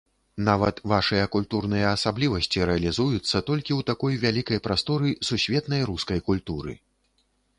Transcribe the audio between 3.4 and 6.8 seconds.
толькі ў такой вялікай прасторы сусветнай рускай культуры.